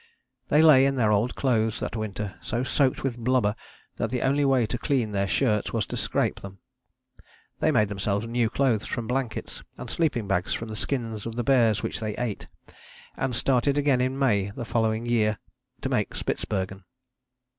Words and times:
They 0.47 0.63
lay 0.63 0.87
in 0.87 0.95
their 0.95 1.11
old 1.11 1.35
clothes 1.35 1.79
that 1.79 1.95
winter, 1.95 2.33
so 2.41 2.63
soaked 2.63 3.03
with 3.03 3.19
blubber 3.23 3.53
that 3.97 4.09
the 4.09 4.23
only 4.23 4.43
way 4.43 4.65
to 4.65 4.79
clean 4.79 5.11
their 5.11 5.27
shirts 5.27 5.73
was 5.73 5.85
to 5.85 5.95
scrape 5.95 6.39
them. 6.39 6.57
They 7.59 7.69
made 7.69 7.87
themselves 7.87 8.25
new 8.25 8.49
clothes 8.49 8.87
from 8.87 9.05
blankets, 9.05 9.61
and 9.77 9.91
sleeping 9.91 10.27
bags 10.27 10.53
from 10.55 10.69
the 10.69 10.75
skins 10.75 11.27
of 11.27 11.35
the 11.35 11.43
bears 11.43 11.83
which 11.83 11.99
they 11.99 12.15
ate, 12.15 12.47
and 13.15 13.35
started 13.35 13.77
again 13.77 14.01
in 14.01 14.17
May 14.17 14.47
of 14.47 14.55
the 14.55 14.65
following 14.65 15.05
year 15.05 15.37
to 15.81 15.89
make 15.89 16.15
Spitzbergen. 16.15 16.83